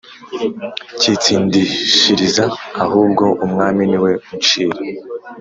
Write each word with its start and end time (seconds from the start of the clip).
kintsindishiriza 0.99 2.45
ahubwo 2.83 3.25
Umwami 3.45 3.81
ni 3.89 3.97
we 4.03 4.11
uncira 4.31 4.77